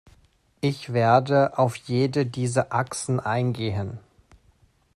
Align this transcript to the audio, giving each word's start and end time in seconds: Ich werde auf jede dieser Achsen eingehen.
Ich 0.61 0.93
werde 0.93 1.59
auf 1.59 1.75
jede 1.75 2.25
dieser 2.25 2.73
Achsen 2.73 3.19
eingehen. 3.19 3.99